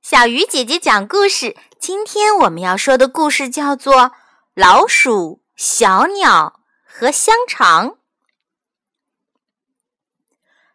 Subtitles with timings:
[0.00, 1.56] 小鱼姐姐讲故事。
[1.78, 3.94] 今天我们要说的故事叫做
[4.54, 7.88] 《老鼠、小鸟和香肠》。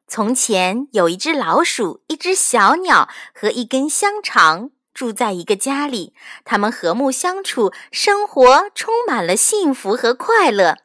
[0.07, 6.13] 从前有一只老鼠、一只小鸟和一根香肠住在一个家里，
[6.45, 10.77] 他们和睦相处，生活充满了幸福和快乐。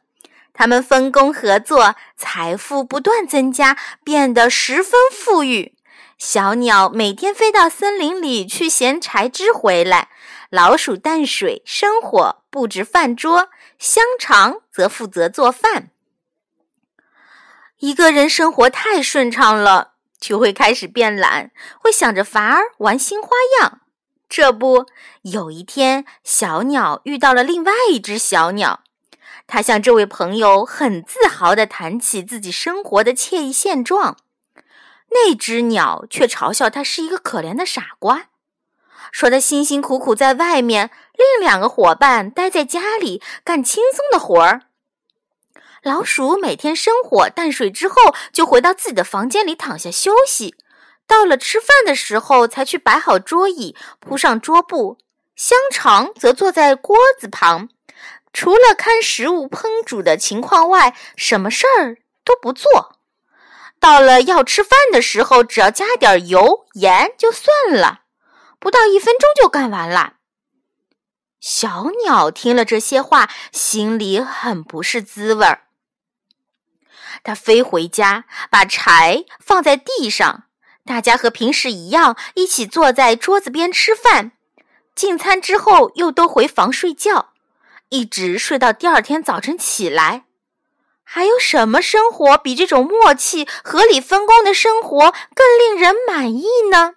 [0.55, 5.75] 他们分工合作，财富不断增加，变得十分富裕。
[6.19, 10.09] 小鸟每天飞到森林里去衔柴枝回来，
[10.51, 15.91] 老鼠担水生火布置饭桌，香肠则负责做饭。
[17.79, 23.29] 一个人生活太顺畅了，就会开始变懒，会想着法儿玩新花
[23.60, 23.82] 样。
[24.29, 24.87] 这不，
[25.23, 28.80] 有一天，小鸟遇到了另外一只小鸟，
[29.46, 34.16] 它向这位朋友很自豪地谈起自己生活的惬意现状。
[35.11, 38.27] 那只鸟却嘲笑他是一个可怜的傻瓜，
[39.11, 44.63] 说他辛辛苦苦在外面，另两个伙伴待在家里干轻松的活儿。
[45.82, 50.55] 老鼠每天生火淡水之后，就回到自己的房间里躺下休息，
[51.07, 54.99] 到了吃饭的时候才去摆好桌椅，铺上桌布。
[55.35, 57.69] 香肠则坐在锅子旁，
[58.32, 62.98] 除了看食物烹煮的情况外，什么事儿都不做。
[63.80, 68.03] 到了要吃饭的时候，只要加点油盐就算了，
[68.59, 70.15] 不到一分钟就干完了。
[71.41, 75.62] 小鸟听了这些话，心里很不是滋味儿。
[77.22, 80.44] 它飞回家，把柴放在地上，
[80.84, 84.32] 大家和平时一样，一起坐在桌子边吃饭。
[84.94, 87.32] 进餐之后，又都回房睡觉，
[87.88, 90.25] 一直睡到第二天早晨起来。
[91.10, 96.97] 还有什么生活比这种默契、合理分工的生活更令人满意呢？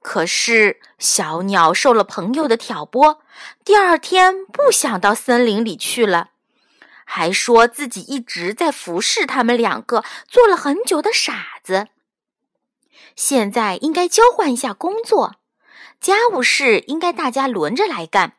[0.00, 3.20] 可是小鸟受了朋友的挑拨，
[3.64, 6.30] 第二天不想到森林里去了，
[7.04, 11.88] 还说自己一直在服侍他们两个，做了很久的傻子。
[13.16, 15.34] 现在应该交换一下工作，
[16.00, 18.34] 家务事应该大家轮着来干。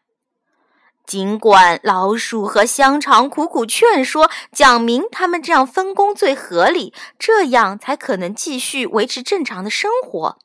[1.07, 10.37] 尽管老鼠和香肠苦苦劝说，讲明他们这样分工最合理，这样才可能继续维持正常的生活，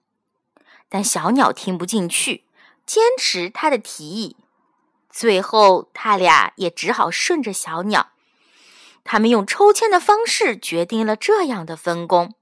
[0.88, 2.44] 但小鸟听不进去，
[2.86, 4.36] 坚持他的提议。
[5.10, 8.10] 最后，他俩也只好顺着小鸟。
[9.02, 12.34] 他们用抽签的方式决定了这样的分工：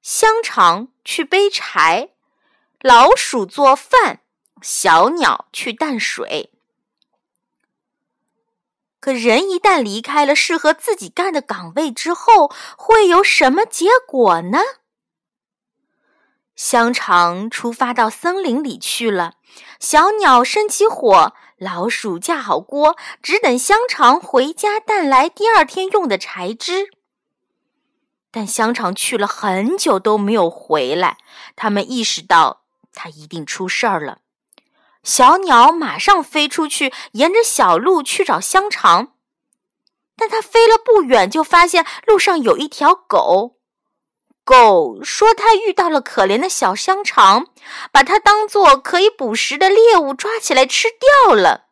[0.00, 2.08] 香肠去背柴，
[2.80, 4.20] 老鼠做饭，
[4.62, 6.52] 小鸟去担水。
[9.00, 14.58] 可人一旦离开了适合自己干的岗位之后，会有什么结果呢？
[16.56, 19.34] 香肠出发到森林里去了，
[19.78, 26.88] 小鸟生起火，老鼠架好锅，只等香肠回家带来第二天用的柴枝。
[28.32, 31.18] 但香肠去了很久都没有回来，
[31.54, 34.18] 他们意识到他一定出事儿了。
[35.08, 39.14] 小鸟马上飞出去，沿着小路去找香肠。
[40.14, 43.56] 但它飞了不远，就发现路上有一条狗。
[44.44, 47.46] 狗说：“它遇到了可怜的小香肠，
[47.90, 51.64] 把它当做可以捕食的猎物抓起来吃掉了。”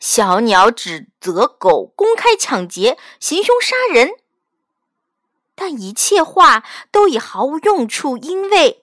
[0.00, 4.12] 小鸟指责狗公开抢劫、行凶杀人，
[5.54, 8.81] 但一切话都已毫无用处，因为。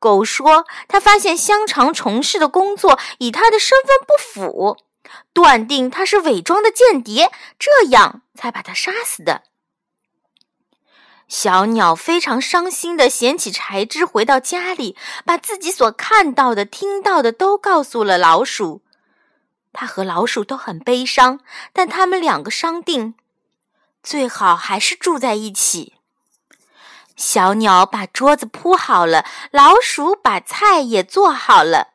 [0.00, 4.78] 狗说：“他发现香肠从事的工作与他的身份不符，
[5.32, 9.42] 断定他是伪装的间谍，这样才把他杀死的。”
[11.28, 18.82] 小鸟非常伤心的捡起柴枝，回到家里，把自己所看到的、听到的都告诉了老鼠。
[19.72, 21.38] 它和老鼠都很悲伤，
[21.72, 23.14] 但他们两个商定，
[24.02, 25.99] 最好还是住在一起。
[27.20, 31.88] 小鸟把桌子铺好了，老鼠把菜也做好了。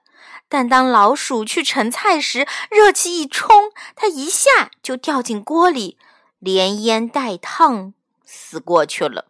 [0.48, 5.98] 但当老鼠去盛菜时，热气一冲，它一下就掉进锅里，
[6.38, 7.94] 连烟带烫，
[8.24, 9.26] 死过去了。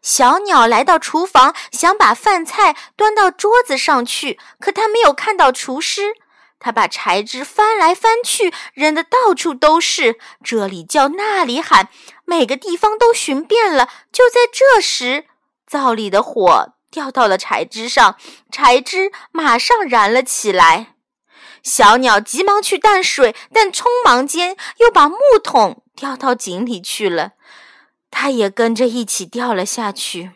[0.00, 6.14] 小鸟来到厨房，想把饭菜端到桌子上去，可它没有看到厨师。
[6.60, 11.88] 他把柴枝翻来翻去，扔得到处都是，这里叫那里喊，
[12.28, 13.88] 每个地方都寻遍了。
[14.12, 15.24] 就在这时，
[15.66, 18.16] 灶里的火掉到了柴枝上，
[18.52, 20.94] 柴枝马上燃了起来。
[21.62, 27.32] 小鸟急忙去担水，但匆忙间又把木桶掉到井里去了，
[28.10, 30.32] 它也跟着一起掉了下去。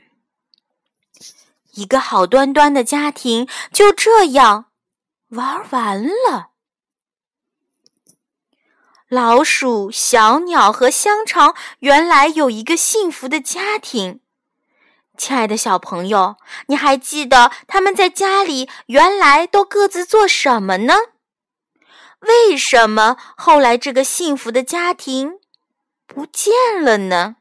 [1.74, 4.66] 一个好端端的家庭就这样
[5.28, 6.51] 玩完了。
[9.12, 14.20] 老鼠、小鸟和香肠原来有一个幸福的家庭。
[15.18, 16.36] 亲爱的小朋友，
[16.68, 20.94] 你还记得他们在家里原来都各自做什么呢？
[22.20, 25.40] 为什么后来这个幸福的家庭
[26.06, 27.36] 不见了呢？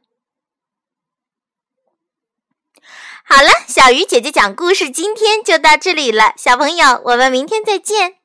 [3.24, 8.21] 好了，小鱼姐姐讲故事今天就到这里了，小朋友，我们明天再见。